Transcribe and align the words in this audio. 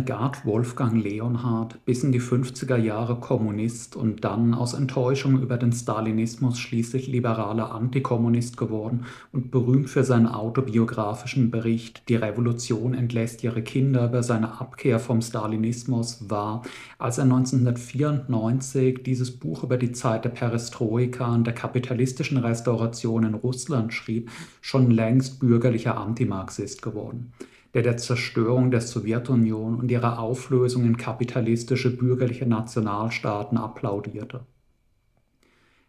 Renegat 0.00 0.46
Wolfgang 0.46 1.04
Leonhard, 1.04 1.84
bis 1.84 2.02
in 2.02 2.10
die 2.10 2.22
50er 2.22 2.78
Jahre 2.78 3.16
Kommunist 3.16 3.96
und 3.96 4.24
dann 4.24 4.54
aus 4.54 4.72
Enttäuschung 4.72 5.42
über 5.42 5.58
den 5.58 5.72
Stalinismus 5.72 6.58
schließlich 6.58 7.06
liberaler 7.06 7.72
Antikommunist 7.72 8.56
geworden 8.56 9.04
und 9.30 9.50
berühmt 9.50 9.90
für 9.90 10.02
seinen 10.02 10.26
autobiografischen 10.26 11.50
Bericht 11.50 12.08
Die 12.08 12.16
Revolution 12.16 12.94
entlässt 12.94 13.44
ihre 13.44 13.60
Kinder 13.60 14.06
über 14.06 14.22
seine 14.22 14.58
Abkehr 14.58 15.00
vom 15.00 15.20
Stalinismus, 15.20 16.30
war, 16.30 16.62
als 16.98 17.18
er 17.18 17.24
1994 17.24 19.02
dieses 19.02 19.38
Buch 19.38 19.64
über 19.64 19.76
die 19.76 19.92
Zeit 19.92 20.24
der 20.24 20.30
Perestroika 20.30 21.34
und 21.34 21.46
der 21.46 21.54
kapitalistischen 21.54 22.38
Restauration 22.38 23.24
in 23.24 23.34
Russland 23.34 23.92
schrieb, 23.92 24.30
schon 24.62 24.90
längst 24.90 25.40
bürgerlicher 25.40 25.98
Antimarxist 25.98 26.80
geworden 26.80 27.34
der 27.74 27.82
der 27.82 27.96
Zerstörung 27.96 28.70
der 28.70 28.80
Sowjetunion 28.80 29.76
und 29.76 29.90
ihrer 29.90 30.18
Auflösung 30.18 30.84
in 30.84 30.96
kapitalistische 30.96 31.96
bürgerliche 31.96 32.46
Nationalstaaten 32.46 33.58
applaudierte. 33.58 34.40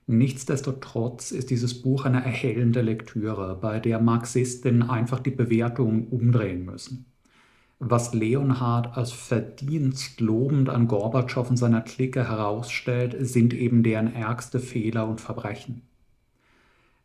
Nichtsdestotrotz 0.07 1.31
ist 1.31 1.49
dieses 1.49 1.81
Buch 1.81 2.05
eine 2.05 2.23
erhellende 2.23 2.81
Lektüre, 2.81 3.57
bei 3.59 3.79
der 3.79 3.99
Marxistinnen 3.99 4.83
einfach 4.83 5.19
die 5.19 5.31
Bewertungen 5.31 6.07
umdrehen 6.07 6.65
müssen. 6.65 7.05
Was 7.79 8.13
Leonhard 8.13 8.95
als 8.95 9.11
verdienstlobend 9.11 10.69
an 10.69 10.87
Gorbatschow 10.87 11.49
und 11.49 11.57
seiner 11.57 11.81
Clique 11.81 12.27
herausstellt, 12.27 13.15
sind 13.19 13.53
eben 13.53 13.81
deren 13.81 14.13
ärgste 14.13 14.59
Fehler 14.59 15.07
und 15.07 15.19
Verbrechen 15.19 15.81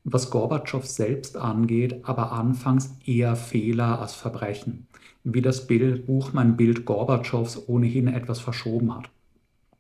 was 0.09 0.31
Gorbatschow 0.31 0.87
selbst 0.87 1.37
angeht, 1.37 2.01
aber 2.05 2.31
anfangs 2.31 2.97
eher 3.05 3.35
Fehler 3.35 4.01
als 4.01 4.15
Verbrechen, 4.15 4.87
wie 5.25 5.43
das 5.43 5.67
Bild, 5.67 6.07
Buch 6.07 6.33
Mein 6.33 6.57
Bild 6.57 6.85
Gorbatschows 6.85 7.69
ohnehin 7.69 8.07
etwas 8.07 8.39
verschoben 8.39 8.95
hat. 8.95 9.11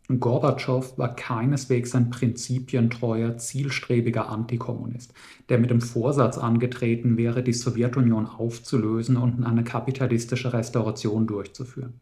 Gorbatschow 0.09 0.99
war 0.99 1.15
keineswegs 1.15 1.95
ein 1.95 2.11
prinzipientreuer, 2.11 3.39
zielstrebiger 3.39 4.29
Antikommunist, 4.29 5.13
der 5.49 5.59
mit 5.59 5.71
dem 5.71 5.81
Vorsatz 5.81 6.39
angetreten 6.39 7.17
wäre, 7.17 7.45
die 7.45 7.53
Sowjetunion 7.53 8.27
aufzulösen 8.27 9.17
und 9.17 9.45
eine 9.45 9.63
kapitalistische 9.63 10.53
Restauration 10.53 11.29
durchzuführen. 11.29 12.01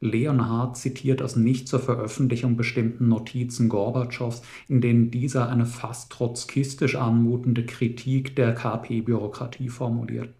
Leonhard 0.00 0.78
zitiert 0.78 1.20
aus 1.20 1.36
nicht 1.36 1.68
zur 1.68 1.80
Veröffentlichung 1.80 2.56
bestimmten 2.56 3.08
Notizen 3.08 3.68
Gorbatschows, 3.68 4.42
in 4.66 4.80
denen 4.80 5.10
dieser 5.10 5.48
eine 5.48 5.66
fast 5.66 6.10
trotzkistisch 6.10 6.96
anmutende 6.96 7.66
Kritik 7.66 8.34
der 8.34 8.54
KP-Bürokratie 8.54 9.68
formuliert. 9.68 10.34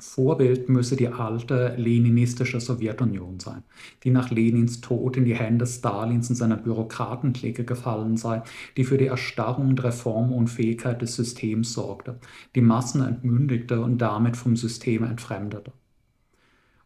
Vorbild 0.00 0.68
müsse 0.68 0.96
die 0.96 1.08
alte 1.08 1.74
leninistische 1.76 2.60
Sowjetunion 2.60 3.40
sein, 3.40 3.64
die 4.04 4.10
nach 4.10 4.30
Lenins 4.30 4.80
Tod 4.80 5.16
in 5.16 5.24
die 5.24 5.34
Hände 5.34 5.66
Stalins 5.66 6.30
und 6.30 6.36
seiner 6.36 6.56
Bürokratenklicke 6.56 7.64
gefallen 7.64 8.16
sei, 8.16 8.42
die 8.76 8.84
für 8.84 8.96
die 8.96 9.06
Erstarrung 9.06 9.70
und 9.70 9.82
Reformunfähigkeit 9.82 11.02
des 11.02 11.16
Systems 11.16 11.72
sorgte, 11.72 12.20
die 12.54 12.60
Massen 12.60 13.02
entmündigte 13.02 13.80
und 13.80 13.98
damit 13.98 14.36
vom 14.36 14.56
System 14.56 15.02
entfremdete. 15.02 15.72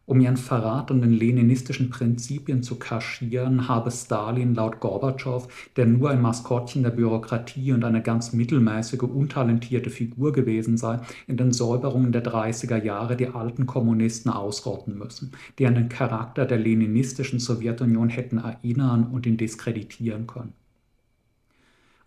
Um 0.05 0.19
ihren 0.19 0.35
Verrat 0.35 0.91
an 0.91 1.01
den 1.01 1.13
leninistischen 1.13 1.89
Prinzipien 1.89 2.61
zu 2.61 2.77
kaschieren, 2.77 3.69
habe 3.69 3.89
Stalin 3.89 4.53
laut 4.53 4.81
Gorbatschow, 4.81 5.47
der 5.77 5.85
nur 5.85 6.09
ein 6.09 6.21
Maskottchen 6.21 6.83
der 6.83 6.89
Bürokratie 6.89 7.71
und 7.71 7.85
eine 7.85 8.01
ganz 8.01 8.33
mittelmäßige, 8.33 9.03
untalentierte 9.03 9.89
Figur 9.89 10.33
gewesen 10.33 10.75
sei, 10.75 10.99
in 11.25 11.37
den 11.37 11.53
Säuberungen 11.53 12.11
der 12.11 12.23
30er 12.23 12.83
Jahre 12.83 13.15
die 13.15 13.29
alten 13.29 13.65
Kommunisten 13.65 14.29
ausrotten 14.29 14.97
müssen, 14.97 15.31
die 15.57 15.67
an 15.67 15.75
den 15.75 15.87
Charakter 15.87 16.45
der 16.45 16.59
leninistischen 16.59 17.39
Sowjetunion 17.39 18.09
hätten 18.09 18.39
erinnern 18.39 19.07
und 19.07 19.25
ihn 19.25 19.37
diskreditieren 19.37 20.27
können. 20.27 20.53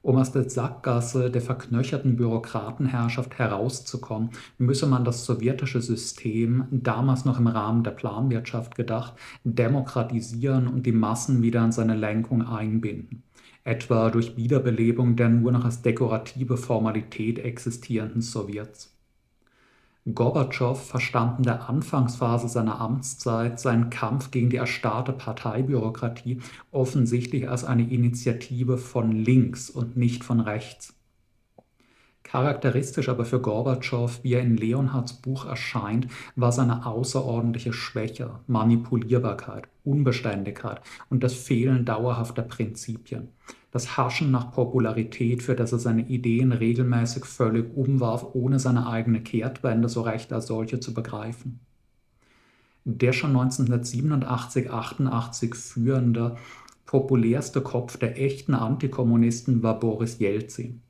Um 0.07 0.19
aus 0.19 0.31
der 0.31 0.49
Sackgasse 0.49 1.33
der 1.33 1.43
verknöcherten 1.43 2.15
Bürokratenherrschaft 2.15 3.41
herauszukommen, 3.41 4.31
müsse 4.57 4.87
man 4.87 5.05
das 5.05 5.25
sowjetische 5.25 5.83
System, 5.83 6.69
damals 6.71 7.25
noch 7.25 7.41
im 7.41 7.49
Rahmen 7.49 7.83
der 7.83 7.91
Planwirtschaft 7.91 8.77
gedacht, 8.77 9.15
demokratisieren 9.43 10.69
und 10.69 10.87
die 10.87 10.93
Massen 10.93 11.43
wieder 11.43 11.63
an 11.63 11.73
seine 11.73 11.97
Lenkung 11.97 12.47
einbinden, 12.47 13.25
etwa 13.65 14.11
durch 14.11 14.37
Wiederbelebung 14.37 15.17
der 15.17 15.29
nur 15.29 15.51
noch 15.51 15.65
als 15.65 15.83
dekorative 15.83 16.57
Formalität 16.57 17.41
existierenden 17.41 18.23
Sowjets. 18.23 18.96
Gorbatschow 20.15 20.81
verstand 20.81 21.39
in 21.39 21.45
der 21.45 21.69
Anfangsphase 21.69 22.49
seiner 22.49 22.81
Amtszeit 22.81 23.59
seinen 23.59 23.91
Kampf 23.91 24.31
gegen 24.31 24.51
die 24.51 24.57
erstarrte 24.57 25.13
Parteibürokratie 25.13 26.41
offensichtlich 26.71 27.49
als 27.49 27.65
eine 27.65 27.91
Initiative 27.91 28.79
von 28.79 29.11
links 29.11 29.69
und 29.69 29.97
nicht 29.97 30.23
von 30.23 30.41
rechts. 30.41 30.96
Charakteristisch 32.27 33.09
aber 33.09 33.25
für 33.25 33.41
Gorbatschow, 33.41 34.19
wie 34.25 34.35
er 34.35 34.43
in 34.43 34.57
Leonhards 34.57 35.15
Buch 35.15 35.47
erscheint, 35.47 36.09
war 36.35 36.51
seine 36.51 36.85
außerordentliche 36.85 37.73
Schwäche, 37.73 38.41
Manipulierbarkeit, 38.49 39.69
Unbeständigkeit 39.85 40.81
und 41.09 41.23
das 41.23 41.35
Fehlen 41.35 41.85
dauerhafter 41.85 42.43
Prinzipien 42.43 43.29
das 43.77 43.99
Haschen 43.99 44.31
nach 44.31 44.53
Popularität, 44.53 45.43
für 45.43 45.55
das 45.55 45.71
er 45.71 45.79
seine 45.79 46.09
Ideen 46.09 46.53
regelmäßig 46.53 47.27
völlig 47.27 47.77
umwarf, 47.77 48.27
ohne 48.33 48.59
seine 48.59 48.87
eigene 48.87 49.21
Kehrtwende 49.21 49.91
so 49.91 50.01
recht 50.01 50.33
als 50.33 50.47
solche 50.47 50.81
zu 50.81 50.95
begreifen. 50.95 51.61
Der 52.87 53.13
schon 53.13 53.37
1987, 53.37 54.71
88 54.71 55.55
führende, 55.55 56.37
populärste 56.87 57.61
Kopf 57.61 57.99
der 57.99 58.19
echten 58.19 58.55
Antikommunisten 58.55 59.63
war 59.63 59.79
Boris 59.79 60.21
Jelzin 60.21 60.81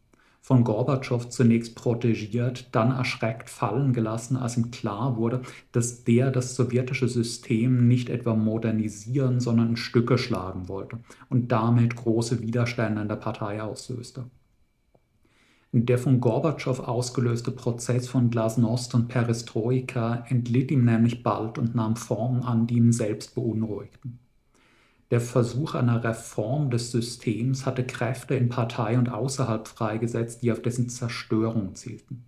von 0.46 0.62
Gorbatschow 0.62 1.28
zunächst 1.28 1.74
protegiert, 1.74 2.68
dann 2.70 2.92
erschreckt 2.92 3.50
fallen 3.50 3.92
gelassen, 3.92 4.36
als 4.36 4.56
ihm 4.56 4.70
klar 4.70 5.16
wurde, 5.16 5.42
dass 5.72 6.04
der 6.04 6.30
das 6.30 6.54
sowjetische 6.54 7.08
System 7.08 7.88
nicht 7.88 8.08
etwa 8.08 8.36
modernisieren, 8.36 9.40
sondern 9.40 9.70
in 9.70 9.76
Stücke 9.76 10.18
schlagen 10.18 10.68
wollte 10.68 11.00
und 11.30 11.50
damit 11.50 11.96
große 11.96 12.42
Widerstände 12.42 13.02
in 13.02 13.08
der 13.08 13.16
Partei 13.16 13.60
auslöste. 13.60 14.30
Der 15.72 15.98
von 15.98 16.20
Gorbatschow 16.20 16.78
ausgelöste 16.78 17.50
Prozess 17.50 18.06
von 18.08 18.30
Glasnost 18.30 18.94
und 18.94 19.08
Perestroika 19.08 20.26
entlitt 20.28 20.70
ihm 20.70 20.84
nämlich 20.84 21.24
bald 21.24 21.58
und 21.58 21.74
nahm 21.74 21.96
Formen 21.96 22.44
an, 22.44 22.68
die 22.68 22.76
ihn 22.76 22.92
selbst 22.92 23.34
beunruhigten. 23.34 24.20
Der 25.12 25.20
Versuch 25.20 25.74
einer 25.74 26.02
Reform 26.02 26.70
des 26.70 26.90
Systems 26.90 27.64
hatte 27.64 27.84
Kräfte 27.84 28.34
in 28.34 28.48
Partei 28.48 28.98
und 28.98 29.08
außerhalb 29.08 29.68
freigesetzt, 29.68 30.42
die 30.42 30.50
auf 30.50 30.60
dessen 30.60 30.88
Zerstörung 30.88 31.76
zielten. 31.76 32.24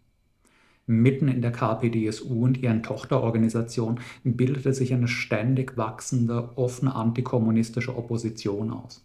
Mitten 0.86 1.28
in 1.28 1.42
der 1.42 1.50
KPDSU 1.50 2.44
und 2.44 2.56
ihren 2.58 2.82
Tochterorganisationen 2.82 4.00
bildete 4.22 4.72
sich 4.72 4.94
eine 4.94 5.08
ständig 5.08 5.76
wachsende, 5.76 6.56
offene 6.56 6.94
antikommunistische 6.94 7.96
Opposition 7.96 8.70
aus. 8.70 9.04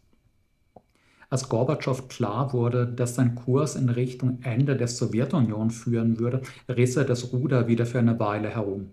Als 1.30 1.50
Gorbatschow 1.50 2.08
klar 2.08 2.54
wurde, 2.54 2.86
dass 2.86 3.16
sein 3.16 3.34
Kurs 3.34 3.76
in 3.76 3.90
Richtung 3.90 4.38
Ende 4.44 4.78
der 4.78 4.88
Sowjetunion 4.88 5.72
führen 5.72 6.20
würde, 6.20 6.44
riss 6.70 6.96
er 6.96 7.06
das 7.06 7.34
Ruder 7.34 7.68
wieder 7.68 7.88
für 7.88 8.00
eine 8.00 8.20
Weile 8.20 8.50
herum 8.50 8.92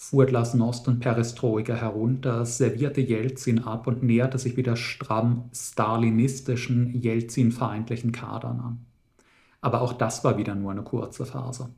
fuhr 0.00 0.26
Glasnost 0.26 0.86
und 0.86 1.00
Perestroika 1.00 1.74
herunter, 1.74 2.46
servierte 2.46 3.00
Jelzin 3.00 3.64
ab 3.64 3.88
und 3.88 4.04
näherte 4.04 4.38
sich 4.38 4.56
wieder 4.56 4.76
stramm 4.76 5.50
stalinistischen, 5.52 7.02
Jelzin-feindlichen 7.02 8.12
Kadern 8.12 8.60
an. 8.60 8.86
Aber 9.60 9.82
auch 9.82 9.92
das 9.92 10.22
war 10.22 10.38
wieder 10.38 10.54
nur 10.54 10.70
eine 10.70 10.84
kurze 10.84 11.26
Phase 11.26 11.70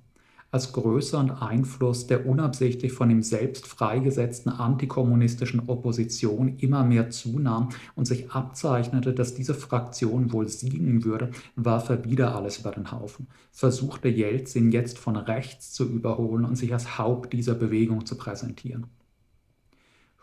als 0.50 0.72
Größe 0.72 1.16
und 1.16 1.30
Einfluss 1.30 2.06
der 2.06 2.26
unabsichtlich 2.26 2.92
von 2.92 3.10
ihm 3.10 3.22
selbst 3.22 3.66
freigesetzten 3.66 4.50
antikommunistischen 4.50 5.68
Opposition 5.68 6.56
immer 6.58 6.84
mehr 6.84 7.10
zunahm 7.10 7.68
und 7.94 8.06
sich 8.06 8.30
abzeichnete, 8.32 9.12
dass 9.14 9.34
diese 9.34 9.54
Fraktion 9.54 10.32
wohl 10.32 10.48
siegen 10.48 11.04
würde, 11.04 11.30
warf 11.56 11.88
er 11.88 12.04
wieder 12.04 12.34
alles 12.34 12.58
über 12.58 12.72
den 12.72 12.90
Haufen, 12.90 13.28
versuchte 13.52 14.08
Jelzin 14.08 14.72
jetzt 14.72 14.98
von 14.98 15.16
rechts 15.16 15.72
zu 15.72 15.88
überholen 15.88 16.44
und 16.44 16.56
sich 16.56 16.72
als 16.72 16.98
Haupt 16.98 17.32
dieser 17.32 17.54
Bewegung 17.54 18.06
zu 18.06 18.16
präsentieren. 18.16 18.86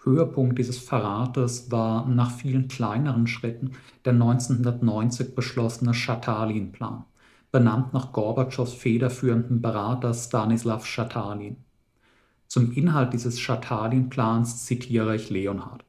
Höhepunkt 0.04 0.58
dieses 0.58 0.78
Verrates 0.78 1.72
war 1.72 2.08
nach 2.08 2.32
vielen 2.32 2.68
kleineren 2.68 3.28
Schritten 3.28 3.72
der 4.06 4.14
1990 4.14 5.36
beschlossene 5.36 5.94
Schatalin-Plan 5.94 7.04
benannt 7.52 7.94
nach 7.94 8.12
Gorbatschows 8.12 8.74
federführenden 8.74 9.62
Berater 9.62 10.14
Stanislav 10.14 10.86
Schatalin. 10.86 11.58
Zum 12.48 12.72
Inhalt 12.72 13.14
dieses 13.14 13.40
Schatalin-Plans 13.40 14.66
zitiere 14.66 15.16
ich 15.16 15.30
Leonhard. 15.30 15.84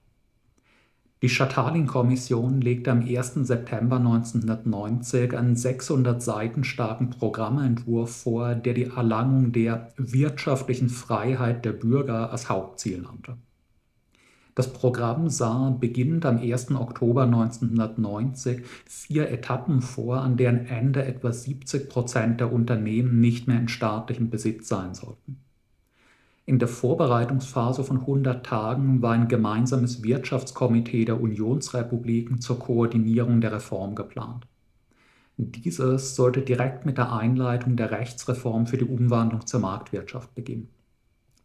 Die 1.21 1.29
Schatalin-Kommission 1.29 2.61
legte 2.61 2.93
am 2.93 3.01
1. 3.01 3.35
September 3.35 3.97
1990 3.97 5.37
einen 5.37 5.57
600 5.57 6.23
Seiten 6.23 6.63
starken 6.63 7.11
Programmentwurf 7.11 8.23
vor, 8.23 8.55
der 8.55 8.75
die 8.75 8.85
Erlangung 8.85 9.51
der 9.51 9.93
wirtschaftlichen 9.97 10.89
Freiheit 10.89 11.65
der 11.65 11.73
Bürger 11.73 12.31
als 12.31 12.49
Hauptziel 12.49 13.01
nannte. 13.01 13.37
Das 14.59 14.73
Programm 14.73 15.29
sah 15.29 15.71
beginnend 15.71 16.27
am 16.27 16.39
1. 16.39 16.73
Oktober 16.73 17.23
1990 17.23 18.65
vier 18.87 19.31
Etappen 19.31 19.83
vor, 19.83 20.17
an 20.17 20.37
deren 20.37 20.67
Ende 20.67 21.05
etwa 21.05 21.33
70 21.33 21.89
Prozent 21.89 22.41
der 22.41 22.53
Unternehmen 22.53 23.21
nicht 23.21 23.47
mehr 23.47 23.61
in 23.61 23.69
staatlichem 23.69 24.31
Besitz 24.31 24.67
sein 24.67 24.95
sollten. 24.95 25.39
In 26.45 26.59
der 26.59 26.67
Vorbereitungsphase 26.67 27.85
von 27.85 28.01
100 28.01 28.45
Tagen 28.45 29.01
war 29.01 29.13
ein 29.13 29.29
gemeinsames 29.29 30.03
Wirtschaftskomitee 30.03 31.05
der 31.05 31.21
Unionsrepubliken 31.21 32.41
zur 32.41 32.59
Koordinierung 32.59 33.41
der 33.41 33.53
Reform 33.53 33.95
geplant. 33.95 34.45
Dieses 35.37 36.17
sollte 36.17 36.43
direkt 36.43 36.85
mit 36.85 36.99
der 36.99 37.13
Einleitung 37.13 37.77
der 37.77 37.93
Rechtsreform 37.93 38.67
für 38.67 38.77
die 38.77 38.87
Umwandlung 38.87 39.47
zur 39.47 39.61
Marktwirtschaft 39.61 40.35
beginnen. 40.35 40.69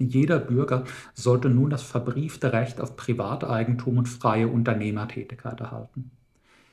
Jeder 0.09 0.39
Bürger 0.39 0.83
sollte 1.13 1.49
nun 1.49 1.69
das 1.69 1.83
verbriefte 1.83 2.53
Recht 2.53 2.81
auf 2.81 2.95
Privateigentum 2.95 3.97
und 3.97 4.07
freie 4.07 4.47
Unternehmertätigkeit 4.47 5.59
erhalten. 5.59 6.11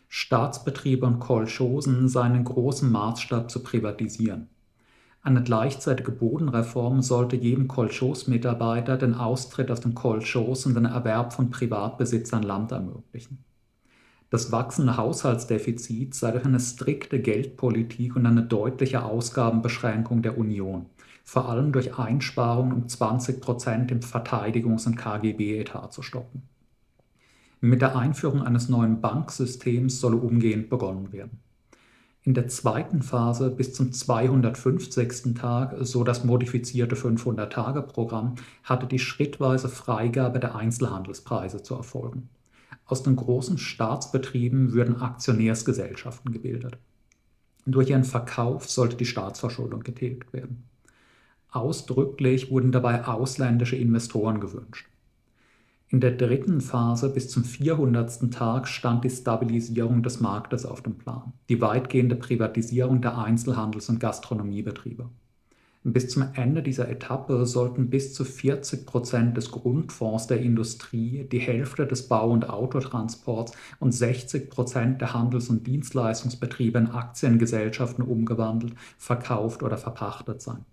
Staatsbetriebe 0.09 1.07
und 1.07 1.21
Kolchosen 1.21 2.09
seien 2.09 2.35
in 2.35 2.45
großem 2.45 2.91
Maßstab 2.91 3.51
zu 3.51 3.63
privatisieren. 3.63 4.49
Eine 5.23 5.43
gleichzeitige 5.43 6.13
Bodenreform 6.13 7.03
sollte 7.03 7.37
jedem 7.37 7.69
Kolchos-Mitarbeiter 7.69 8.97
den 8.97 9.15
Austritt 9.15 9.71
aus 9.71 9.81
dem 9.81 9.95
Kolchos 9.95 10.65
und 10.67 10.75
den 10.75 10.87
Erwerb 10.87 11.33
von 11.33 11.51
Privatbesitz 11.51 12.33
an 12.33 12.43
Land 12.43 12.73
ermöglichen. 12.73 13.45
Das 14.31 14.51
wachsende 14.51 14.97
Haushaltsdefizit 14.97 16.15
sei 16.15 16.31
durch 16.31 16.45
eine 16.45 16.61
strikte 16.61 17.21
Geldpolitik 17.21 18.17
und 18.17 18.27
eine 18.27 18.43
deutliche 18.43 19.05
Ausgabenbeschränkung 19.05 20.23
der 20.23 20.39
Union 20.39 20.87
vor 21.31 21.49
allem 21.49 21.71
durch 21.71 21.97
Einsparungen 21.97 22.73
um 22.73 22.89
20 22.89 23.41
Prozent 23.41 23.93
im 23.93 24.01
Verteidigungs- 24.01 24.89
und 24.89 24.97
KGB-Etat 24.97 25.93
zu 25.93 26.03
stoppen. 26.03 26.43
Mit 27.61 27.83
der 27.83 27.95
Einführung 27.95 28.43
eines 28.43 28.69
neuen 28.69 29.01
Banksystems 29.01 30.01
solle 30.01 30.17
umgehend 30.17 30.69
begonnen 30.69 31.13
werden. 31.13 31.39
In 32.25 32.35
der 32.35 32.49
zweiten 32.49 33.01
Phase 33.03 33.49
bis 33.49 33.73
zum 33.75 33.93
250. 33.93 35.37
Tag, 35.37 35.77
so 35.83 36.03
das 36.03 36.25
modifizierte 36.25 36.97
500-Tage-Programm, 36.97 38.35
hatte 38.65 38.89
die 38.89 38.99
schrittweise 38.99 39.69
Freigabe 39.69 40.41
der 40.41 40.57
Einzelhandelspreise 40.57 41.63
zu 41.63 41.77
erfolgen. 41.77 42.29
Aus 42.87 43.05
den 43.05 43.15
großen 43.15 43.57
Staatsbetrieben 43.57 44.73
würden 44.73 45.01
Aktionärsgesellschaften 45.01 46.33
gebildet. 46.33 46.77
Durch 47.67 47.89
ihren 47.89 48.03
Verkauf 48.03 48.69
sollte 48.69 48.97
die 48.97 49.07
Staatsverschuldung 49.07 49.85
getilgt 49.85 50.33
werden. 50.33 50.65
Ausdrücklich 51.53 52.51
wurden 52.51 52.71
dabei 52.71 53.07
ausländische 53.07 53.77
Investoren 53.77 54.41
gewünscht. 54.41 54.89
In 55.89 55.99
der 55.99 56.13
dritten 56.13 56.61
Phase 56.61 57.09
bis 57.09 57.29
zum 57.29 57.43
400. 57.43 58.31
Tag 58.33 58.69
stand 58.69 59.03
die 59.03 59.11
Stabilisierung 59.11 60.05
des 60.05 60.21
Marktes 60.21 60.65
auf 60.65 60.83
dem 60.83 60.97
Plan, 60.97 61.33
die 61.49 61.61
weitgehende 61.61 62.15
Privatisierung 62.15 63.01
der 63.03 63.19
Einzelhandels- 63.19 63.89
und 63.89 63.99
Gastronomiebetriebe. 63.99 65.09
Bis 65.83 66.11
zum 66.11 66.27
Ende 66.35 66.63
dieser 66.63 66.89
Etappe 66.89 67.45
sollten 67.47 67.91
bis 67.91 68.15
zu 68.15 68.25
40 68.25 68.87
Prozent 68.87 69.37
des 69.37 69.51
Grundfonds 69.51 70.29
der 70.29 70.41
Industrie, 70.41 71.27
die 71.33 71.39
Hälfte 71.41 71.87
des 71.87 72.07
Bau- 72.07 72.31
und 72.31 72.49
Autotransports 72.49 73.55
und 73.81 73.93
60 73.93 74.51
Prozent 74.51 75.01
der 75.01 75.15
Handels- 75.15 75.49
und 75.49 75.67
Dienstleistungsbetriebe 75.67 76.79
in 76.79 76.87
Aktiengesellschaften 76.89 78.05
umgewandelt, 78.05 78.75
verkauft 78.99 79.63
oder 79.65 79.79
verpachtet 79.79 80.43
sein. 80.43 80.67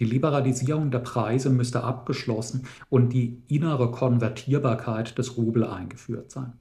Die 0.00 0.06
Liberalisierung 0.06 0.90
der 0.90 1.00
Preise 1.00 1.50
müsste 1.50 1.84
abgeschlossen 1.84 2.66
und 2.88 3.12
die 3.12 3.42
innere 3.48 3.90
Konvertierbarkeit 3.90 5.18
des 5.18 5.36
Rubel 5.36 5.64
eingeführt 5.64 6.30
sein. 6.30 6.54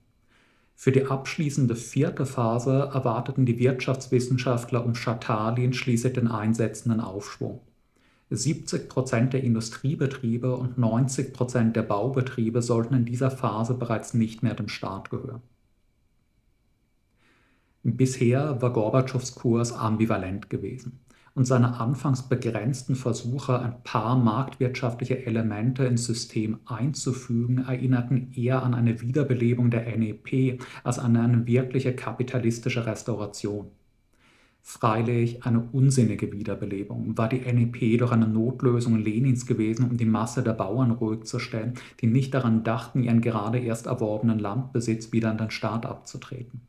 Für 0.76 0.92
die 0.92 1.06
abschließende 1.06 1.76
vierte 1.76 2.26
Phase 2.26 2.90
erwarteten 2.94 3.46
die 3.46 3.58
Wirtschaftswissenschaftler 3.58 4.86
um 4.86 4.94
Schatalin 4.94 5.72
schließlich 5.72 6.14
den 6.14 6.28
einsetzenden 6.28 7.00
Aufschwung. 7.00 7.62
70 8.30 8.90
Prozent 8.90 9.34
der 9.34 9.44
Industriebetriebe 9.44 10.56
und 10.56 10.78
90 10.78 11.34
Prozent 11.34 11.76
der 11.78 11.84
Baubetriebe 11.84 12.62
sollten 12.62 12.94
in 12.94 13.06
dieser 13.06 13.32
Phase 13.32 13.74
bereits 13.74 14.14
nicht 14.14 14.44
mehr 14.44 14.54
dem 14.54 14.68
Staat 14.68 15.10
gehören. 15.10 15.42
Bisher 17.84 18.62
war 18.62 18.74
Gorbatschows 18.74 19.34
Kurs 19.36 19.72
ambivalent 19.72 20.50
gewesen 20.50 21.00
und 21.36 21.46
seine 21.46 21.80
anfangs 21.80 22.28
begrenzten 22.28 22.96
Versuche, 22.96 23.60
ein 23.60 23.84
paar 23.84 24.18
marktwirtschaftliche 24.18 25.26
Elemente 25.26 25.86
ins 25.86 26.06
System 26.06 26.60
einzufügen, 26.66 27.66
erinnerten 27.68 28.32
eher 28.36 28.64
an 28.64 28.74
eine 28.74 29.02
Wiederbelebung 29.02 29.72
der 29.72 29.98
NEP 29.98 30.62
als 30.84 31.00
an 31.00 31.16
eine 31.16 31.48
wirkliche 31.48 31.96
kapitalistische 31.96 32.86
Restauration. 32.86 33.68
Freilich 34.62 35.46
eine 35.46 35.68
unsinnige 35.72 36.32
Wiederbelebung 36.32 37.18
war 37.18 37.28
die 37.28 37.40
NEP 37.40 37.98
doch 37.98 38.12
eine 38.12 38.28
Notlösung 38.28 38.98
Lenins 38.98 39.46
gewesen, 39.46 39.90
um 39.90 39.98
die 39.98 40.06
Masse 40.06 40.44
der 40.44 40.54
Bauern 40.54 40.92
ruhig 40.92 41.24
zu 41.24 41.40
stellen, 41.40 41.74
die 42.02 42.08
nicht 42.08 42.34
daran 42.34 42.64
dachten, 42.64 43.02
ihren 43.02 43.22
gerade 43.22 43.58
erst 43.58 43.88
erworbenen 43.88 44.38
Landbesitz 44.38 45.12
wieder 45.12 45.32
an 45.32 45.38
den 45.38 45.50
Staat 45.50 45.86
abzutreten. 45.86 46.62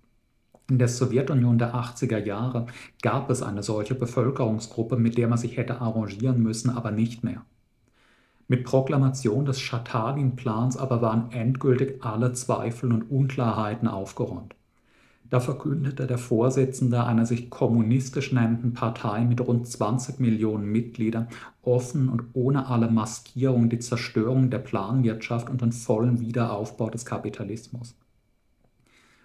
In 0.71 0.79
der 0.79 0.87
Sowjetunion 0.87 1.59
der 1.59 1.75
80er 1.75 2.25
Jahre 2.25 2.67
gab 3.03 3.29
es 3.29 3.43
eine 3.43 3.65
solche 3.65 3.97
Bevölkerungsgruppe, 3.97 4.97
mit 4.97 5.19
der 5.19 5.27
man 5.27 5.37
sich 5.37 5.57
hätte 5.57 5.81
arrangieren 5.81 6.41
müssen, 6.41 6.71
aber 6.71 6.93
nicht 6.93 7.25
mehr. 7.25 7.45
Mit 8.47 8.63
Proklamation 8.63 9.45
des 9.45 9.59
Schatawin-Plans 9.59 10.77
aber 10.77 11.03
waren 11.03 11.33
endgültig 11.33 12.05
alle 12.05 12.35
Zweifel 12.35 12.93
und 12.93 13.11
Unklarheiten 13.11 13.89
aufgeräumt. 13.89 14.55
Da 15.29 15.41
verkündete 15.41 16.07
der 16.07 16.19
Vorsitzende 16.19 17.03
einer 17.03 17.27
sich 17.27 17.51
kommunistisch 17.51 18.31
nennenden 18.31 18.73
Partei 18.73 19.25
mit 19.25 19.41
rund 19.41 19.67
20 19.67 20.21
Millionen 20.21 20.71
Mitgliedern 20.71 21.27
offen 21.63 22.09
und 22.09 22.23
ohne 22.35 22.69
alle 22.69 22.89
Maskierung 22.89 23.71
die 23.71 23.81
Zerstörung 23.81 24.51
der 24.51 24.59
Planwirtschaft 24.59 25.51
und 25.51 25.63
den 25.63 25.73
vollen 25.73 26.21
Wiederaufbau 26.21 26.91
des 26.91 27.05
Kapitalismus. 27.05 27.97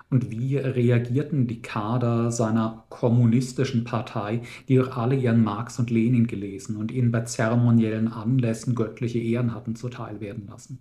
Und 0.10 0.30
wie 0.30 0.58
reagierten 0.58 1.48
die 1.48 1.62
Kader 1.62 2.32
seiner 2.32 2.86
kommunistischen 2.90 3.84
Partei, 3.84 4.42
die 4.70 4.76
doch 4.76 4.96
alle 4.96 5.16
ihren 5.16 5.44
Marx 5.44 5.80
und 5.80 5.90
Lenin 5.90 6.28
gelesen 6.28 6.78
und 6.78 6.92
ihnen 6.92 7.12
bei 7.12 7.22
zeremoniellen 7.22 8.08
Anlässen 8.08 8.76
göttliche 8.76 9.20
Ehren 9.20 9.54
hatten 9.54 9.76
zuteil 9.76 10.22
werden 10.22 10.48
lassen? 10.48 10.80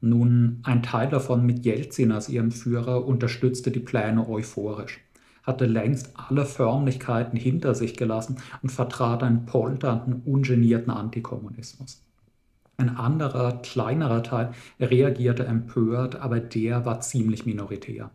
Nun, 0.00 0.58
ein 0.64 0.82
Teil 0.82 1.08
davon 1.08 1.46
mit 1.46 1.64
Jelzin 1.64 2.10
als 2.10 2.28
ihrem 2.28 2.50
Führer 2.50 3.06
unterstützte 3.06 3.70
die 3.70 3.78
Pläne 3.78 4.28
euphorisch, 4.28 4.98
hatte 5.44 5.66
längst 5.66 6.10
alle 6.16 6.44
Förmlichkeiten 6.44 7.38
hinter 7.38 7.76
sich 7.76 7.96
gelassen 7.96 8.38
und 8.62 8.70
vertrat 8.70 9.22
einen 9.22 9.46
polternden, 9.46 10.22
ungenierten 10.24 10.90
Antikommunismus. 10.90 12.04
Ein 12.76 12.96
anderer, 12.96 13.62
kleinerer 13.62 14.24
Teil 14.24 14.50
reagierte 14.80 15.44
empört, 15.46 16.16
aber 16.16 16.40
der 16.40 16.84
war 16.84 17.00
ziemlich 17.00 17.46
minoritär. 17.46 18.10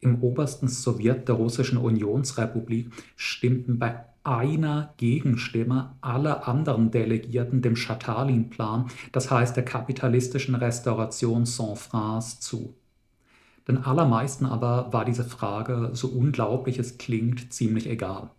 Im 0.00 0.22
obersten 0.22 0.68
Sowjet 0.68 1.28
der 1.28 1.36
Russischen 1.36 1.78
Unionsrepublik 1.78 2.90
stimmten 3.16 3.78
bei 3.78 4.04
einer 4.24 4.92
Gegenstimme 4.96 5.94
alle 6.00 6.46
anderen 6.46 6.90
Delegierten 6.90 7.62
dem 7.62 7.76
Schatalin-Plan, 7.76 8.90
das 9.12 9.30
heißt 9.30 9.56
der 9.56 9.64
kapitalistischen 9.64 10.56
Restauration 10.56 11.46
Sans-France, 11.46 12.40
zu. 12.40 12.74
Den 13.68 13.84
allermeisten 13.84 14.46
aber 14.46 14.92
war 14.92 15.04
diese 15.04 15.24
Frage, 15.24 15.90
so 15.92 16.08
unglaublich 16.08 16.78
es 16.78 16.98
klingt, 16.98 17.52
ziemlich 17.52 17.88
egal. 17.88 18.30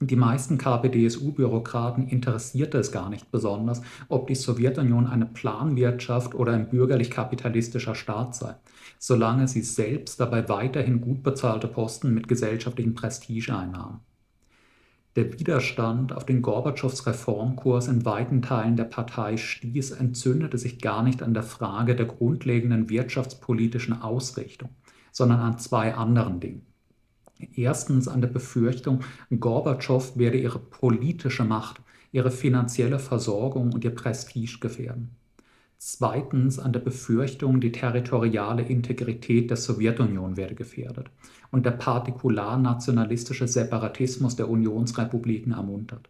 Die 0.00 0.14
meisten 0.14 0.58
KPDSU-Bürokraten 0.58 2.06
interessierte 2.06 2.78
es 2.78 2.92
gar 2.92 3.10
nicht 3.10 3.32
besonders, 3.32 3.82
ob 4.08 4.28
die 4.28 4.36
Sowjetunion 4.36 5.08
eine 5.08 5.26
Planwirtschaft 5.26 6.36
oder 6.36 6.52
ein 6.52 6.68
bürgerlich-kapitalistischer 6.68 7.96
Staat 7.96 8.36
sei, 8.36 8.54
solange 9.00 9.48
sie 9.48 9.62
selbst 9.62 10.20
dabei 10.20 10.48
weiterhin 10.48 11.00
gut 11.00 11.24
bezahlte 11.24 11.66
Posten 11.66 12.14
mit 12.14 12.28
gesellschaftlichem 12.28 12.94
Prestige 12.94 13.56
einnahm. 13.56 14.00
Der 15.16 15.32
Widerstand 15.36 16.12
auf 16.12 16.24
den 16.24 16.42
Gorbatschows 16.42 17.04
Reformkurs 17.04 17.88
in 17.88 18.04
weiten 18.04 18.40
Teilen 18.40 18.76
der 18.76 18.84
Partei 18.84 19.36
stieß, 19.36 19.90
entzündete 19.90 20.58
sich 20.58 20.80
gar 20.80 21.02
nicht 21.02 21.24
an 21.24 21.34
der 21.34 21.42
Frage 21.42 21.96
der 21.96 22.06
grundlegenden 22.06 22.88
wirtschaftspolitischen 22.88 24.00
Ausrichtung, 24.00 24.68
sondern 25.10 25.40
an 25.40 25.58
zwei 25.58 25.92
anderen 25.96 26.38
Dingen. 26.38 26.67
Erstens 27.54 28.08
an 28.08 28.20
der 28.20 28.28
Befürchtung, 28.28 29.00
Gorbatschow 29.30 30.16
werde 30.16 30.38
ihre 30.38 30.58
politische 30.58 31.44
Macht, 31.44 31.80
ihre 32.10 32.30
finanzielle 32.30 32.98
Versorgung 32.98 33.72
und 33.72 33.84
ihr 33.84 33.94
Prestige 33.94 34.58
gefährden. 34.60 35.10
Zweitens 35.80 36.58
an 36.58 36.72
der 36.72 36.80
Befürchtung, 36.80 37.60
die 37.60 37.70
territoriale 37.70 38.62
Integrität 38.62 39.50
der 39.50 39.56
Sowjetunion 39.56 40.36
werde 40.36 40.56
gefährdet 40.56 41.08
und 41.52 41.64
der 41.64 41.70
partikularnationalistische 41.70 43.46
Separatismus 43.46 44.34
der 44.34 44.50
Unionsrepubliken 44.50 45.52
ermuntert. 45.52 46.08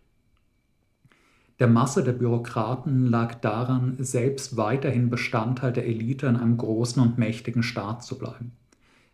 Der 1.59 1.69
Masse 1.69 2.03
der 2.03 2.13
Bürokraten 2.13 3.07
lag 3.07 3.35
daran, 3.35 3.97
selbst 3.99 4.57
weiterhin 4.57 5.11
Bestandteil 5.11 5.73
der 5.73 5.87
Elite 5.87 6.27
in 6.29 6.37
einem 6.37 6.57
großen 6.57 7.03
und 7.03 7.19
mächtigen 7.19 7.63
Staat 7.63 8.05
zu 8.05 8.17
bleiben. 8.17 8.53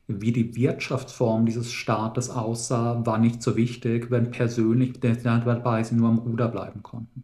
Wie 0.06 0.32
die 0.32 0.54
Wirtschaftsform 0.54 1.46
dieses 1.46 1.72
Staates 1.72 2.28
aussah, 2.28 3.06
war 3.06 3.16
nicht 3.16 3.42
so 3.42 3.56
wichtig, 3.56 4.10
wenn 4.10 4.30
persönlich 4.30 5.00
dabei 5.00 5.82
sie 5.82 5.94
nur 5.94 6.10
am 6.10 6.18
Ruder 6.18 6.48
bleiben 6.48 6.82
konnten. 6.82 7.22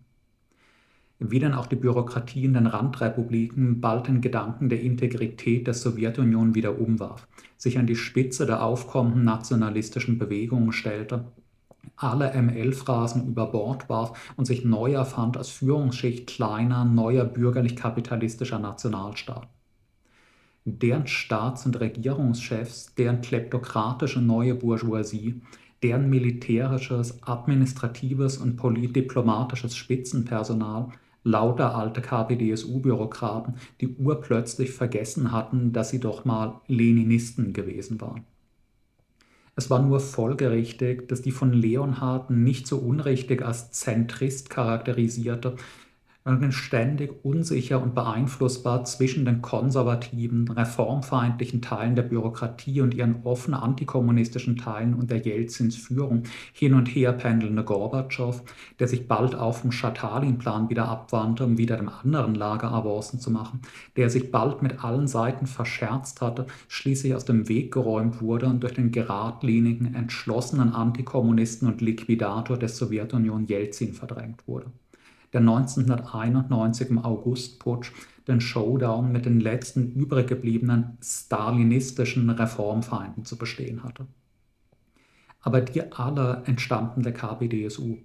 Wie 1.18 1.38
denn 1.38 1.52
auch 1.52 1.66
die 1.66 1.76
Bürokratie 1.76 2.46
in 2.46 2.54
den 2.54 2.66
Randrepubliken 2.66 3.82
bald 3.82 4.08
den 4.08 4.22
Gedanken 4.22 4.70
der 4.70 4.80
Integrität 4.80 5.66
der 5.66 5.74
Sowjetunion 5.74 6.54
wieder 6.54 6.80
umwarf, 6.80 7.28
sich 7.58 7.78
an 7.78 7.86
die 7.86 7.96
Spitze 7.96 8.46
der 8.46 8.62
aufkommenden 8.62 9.24
nationalistischen 9.24 10.18
Bewegungen 10.18 10.72
stellte, 10.72 11.26
alle 11.96 12.32
ML-Phrasen 12.32 13.28
über 13.28 13.48
Bord 13.48 13.90
warf 13.90 14.32
und 14.38 14.46
sich 14.46 14.64
neu 14.64 14.92
erfand 14.92 15.36
als 15.36 15.50
Führungsschicht 15.50 16.26
kleiner, 16.26 16.86
neuer 16.86 17.26
bürgerlich-kapitalistischer 17.26 18.58
Nationalstaaten 18.58 19.59
deren 20.64 21.06
Staats- 21.06 21.66
und 21.66 21.80
Regierungschefs, 21.80 22.94
deren 22.94 23.20
kleptokratische 23.20 24.20
neue 24.20 24.54
Bourgeoisie, 24.54 25.40
deren 25.82 26.10
militärisches, 26.10 27.22
administratives 27.22 28.36
und 28.36 28.56
politdiplomatisches 28.56 29.76
Spitzenpersonal, 29.76 30.88
lauter 31.24 31.74
alte 31.74 32.00
KPDSU-Bürokraten, 32.00 33.54
die 33.80 33.88
urplötzlich 33.88 34.70
vergessen 34.70 35.32
hatten, 35.32 35.72
dass 35.72 35.90
sie 35.90 36.00
doch 36.00 36.24
mal 36.24 36.60
Leninisten 36.66 37.52
gewesen 37.52 38.00
waren. 38.00 38.24
Es 39.56 39.68
war 39.68 39.82
nur 39.82 40.00
folgerichtig, 40.00 41.08
dass 41.08 41.20
die 41.20 41.32
von 41.32 41.52
Leonhard 41.52 42.30
nicht 42.30 42.66
so 42.66 42.78
unrichtig 42.78 43.42
als 43.42 43.72
Zentrist 43.72 44.48
charakterisierte 44.48 45.56
ständig 46.50 47.24
unsicher 47.24 47.82
und 47.82 47.94
beeinflussbar 47.94 48.84
zwischen 48.84 49.24
den 49.24 49.40
konservativen, 49.40 50.48
reformfeindlichen 50.50 51.62
Teilen 51.62 51.96
der 51.96 52.02
Bürokratie 52.02 52.82
und 52.82 52.92
ihren 52.92 53.22
offen 53.24 53.54
antikommunistischen 53.54 54.56
Teilen 54.56 54.92
unter 54.92 55.16
Jelzins 55.16 55.76
Führung. 55.76 56.24
Hin 56.52 56.74
und 56.74 56.86
her 56.86 57.14
pendelnde 57.14 57.64
Gorbatschow, 57.64 58.42
der 58.78 58.86
sich 58.86 59.08
bald 59.08 59.34
auf 59.34 59.62
dem 59.62 59.72
Schatalin-Plan 59.72 60.68
wieder 60.68 60.88
abwandte, 60.88 61.44
um 61.46 61.56
wieder 61.56 61.78
dem 61.78 61.88
anderen 61.88 62.34
Lager 62.34 62.70
Avancen 62.70 63.18
zu 63.18 63.30
machen, 63.30 63.62
der 63.96 64.10
sich 64.10 64.30
bald 64.30 64.60
mit 64.60 64.84
allen 64.84 65.08
Seiten 65.08 65.46
verscherzt 65.46 66.20
hatte, 66.20 66.46
schließlich 66.68 67.14
aus 67.14 67.24
dem 67.24 67.48
Weg 67.48 67.72
geräumt 67.72 68.20
wurde 68.20 68.46
und 68.46 68.62
durch 68.62 68.74
den 68.74 68.92
geradlinigen, 68.92 69.94
entschlossenen 69.94 70.74
Antikommunisten 70.74 71.66
und 71.66 71.80
Liquidator 71.80 72.58
der 72.58 72.68
Sowjetunion 72.68 73.46
Jelzin 73.46 73.94
verdrängt 73.94 74.46
wurde 74.46 74.70
der 75.32 75.40
1991 75.40 76.90
im 76.90 76.98
Augustputsch 76.98 77.92
den 78.26 78.40
Showdown 78.40 79.12
mit 79.12 79.26
den 79.26 79.40
letzten 79.40 79.92
übrig 79.92 80.26
gebliebenen 80.26 80.98
stalinistischen 81.02 82.28
Reformfeinden 82.30 83.24
zu 83.24 83.36
bestehen 83.36 83.82
hatte. 83.82 84.06
Aber 85.40 85.60
die 85.60 85.92
alle 85.92 86.42
entstammten 86.46 87.02
der 87.02 87.14
KPDSU. 87.14 87.98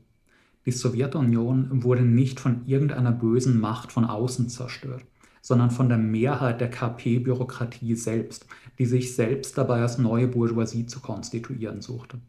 Die 0.66 0.72
Sowjetunion 0.72 1.84
wurde 1.84 2.04
nicht 2.04 2.40
von 2.40 2.66
irgendeiner 2.66 3.12
bösen 3.12 3.60
Macht 3.60 3.92
von 3.92 4.06
außen 4.06 4.50
zerstört, 4.50 5.04
sondern 5.42 5.70
von 5.70 5.90
der 5.90 6.00
Mehrheit 6.00 6.60
der 6.60 6.72
KP-Bürokratie 6.72 7.96
selbst, 7.96 8.48
die 8.80 8.86
sich 8.86 9.16
selbst 9.16 9.58
dabei 9.58 9.82
als 9.82 9.98
neue 9.98 10.28
Bourgeoisie 10.28 10.88
zu 10.88 11.02
konstituieren 11.02 11.82
suchte. 11.82 12.20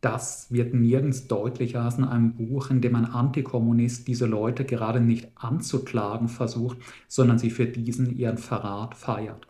Das 0.00 0.52
wird 0.52 0.74
nirgends 0.74 1.26
deutlicher 1.26 1.82
als 1.82 1.98
in 1.98 2.04
einem 2.04 2.36
Buch, 2.36 2.70
in 2.70 2.80
dem 2.80 2.94
ein 2.94 3.04
Antikommunist 3.04 4.06
diese 4.06 4.26
Leute 4.26 4.64
gerade 4.64 5.00
nicht 5.00 5.32
anzuklagen 5.34 6.28
versucht, 6.28 6.78
sondern 7.08 7.38
sie 7.40 7.50
für 7.50 7.66
diesen 7.66 8.16
ihren 8.16 8.38
Verrat 8.38 8.94
feiert. 8.94 9.47